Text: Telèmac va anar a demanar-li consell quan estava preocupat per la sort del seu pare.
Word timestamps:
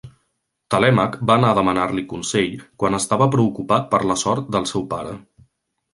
Telèmac 0.75 1.17
va 1.31 1.35
anar 1.41 1.51
a 1.53 1.57
demanar-li 1.59 2.05
consell 2.13 2.49
quan 2.85 2.99
estava 3.01 3.29
preocupat 3.37 3.89
per 3.95 4.01
la 4.13 4.19
sort 4.23 4.51
del 4.57 4.71
seu 4.73 4.89
pare. 4.95 5.15